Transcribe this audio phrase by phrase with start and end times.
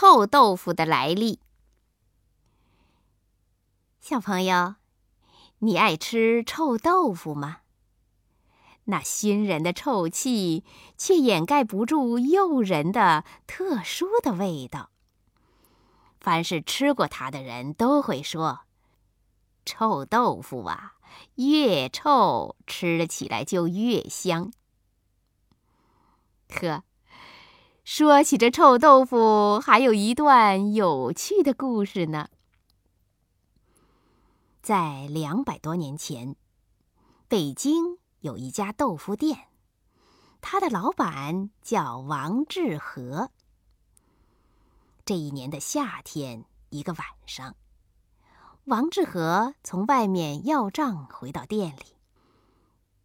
[0.00, 1.40] 臭豆腐的来历。
[4.00, 4.76] 小朋友，
[5.58, 7.58] 你爱吃臭豆腐吗？
[8.84, 10.64] 那熏人的臭气，
[10.96, 14.90] 却掩盖不住诱人的特殊的味道。
[16.18, 18.60] 凡是吃过它的人都会说
[19.66, 20.94] ：“臭豆腐啊，
[21.34, 24.50] 越臭吃起来就越香。”
[26.48, 26.84] 呵，
[27.92, 32.28] 说起这臭豆腐，还有一段有趣的故事呢。
[34.62, 36.36] 在两百多年前，
[37.26, 39.48] 北京有一家豆腐店，
[40.40, 43.32] 他的老板叫王致和。
[45.04, 47.56] 这一年的夏天，一个晚上，
[48.66, 51.96] 王致和从外面要账回到店里，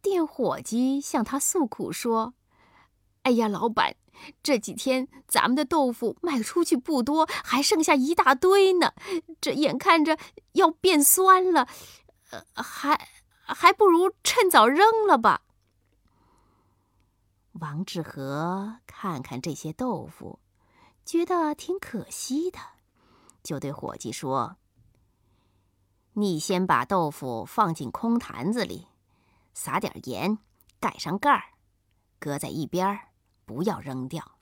[0.00, 2.32] 店伙计向他诉苦说。
[3.22, 3.96] 哎呀，老板，
[4.42, 8.94] 这几天咱们的豆腐卖出去不多，还剩下一大堆呢。
[9.40, 10.18] 这眼看着
[10.52, 11.68] 要变酸了，
[12.30, 13.08] 呃，还
[13.42, 15.42] 还不如趁早扔了吧。
[17.52, 20.38] 王致和看看这些豆腐，
[21.04, 22.58] 觉得挺可惜的，
[23.42, 24.56] 就对伙计说
[26.14, 28.86] ：“你先把豆腐放进空坛子里，
[29.52, 30.38] 撒点盐，
[30.80, 31.42] 盖上盖儿，
[32.18, 33.08] 搁在一边儿。”
[33.50, 34.38] 不要扔掉。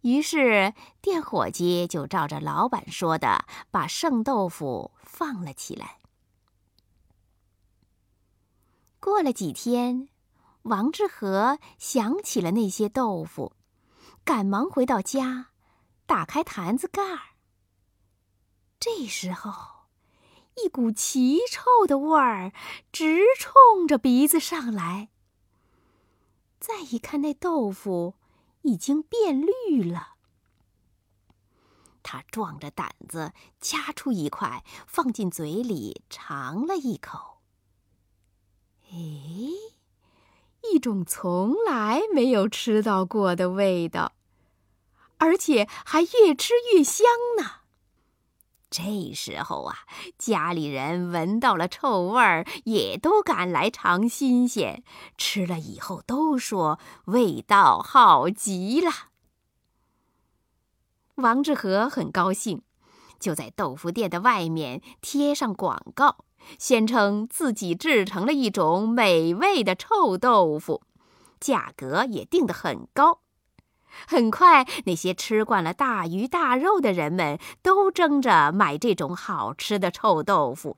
[0.00, 6.00] 于是店伙计就照着老板说的，把剩豆腐放了起来。
[8.98, 10.08] 过了几天，
[10.62, 13.52] 王致和想起了那些豆腐，
[14.24, 15.50] 赶忙回到家，
[16.04, 17.36] 打开坛子盖儿。
[18.80, 19.86] 这时候，
[20.64, 22.52] 一股奇臭的味儿
[22.90, 25.10] 直冲着鼻子上来。
[26.58, 28.14] 再一看，那豆腐
[28.62, 30.14] 已经变绿了。
[32.02, 37.38] 他壮着胆子夹出一块，放进嘴里尝了一口。
[38.90, 38.96] 哎，
[40.72, 44.12] 一种从来没有吃到过的味道，
[45.18, 47.06] 而且还越吃越香
[47.38, 47.65] 呢。
[48.68, 49.76] 这时候啊，
[50.18, 54.82] 家里人闻到了臭味儿，也都赶来尝新鲜。
[55.16, 58.90] 吃了以后都说味道好极了。
[61.14, 62.62] 王致和很高兴，
[63.18, 66.24] 就在豆腐店的外面贴上广告，
[66.58, 70.82] 宣称自己制成了一种美味的臭豆腐，
[71.40, 73.20] 价格也定得很高。
[74.06, 80.76] 很快，那些吃惯了大鱼大肉的人们都争着买这种好吃的臭豆腐。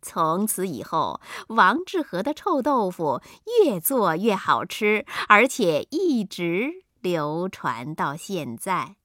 [0.00, 3.22] 从此以后，王致和的臭豆腐
[3.64, 8.96] 越做越好吃，而且一直流传到现在。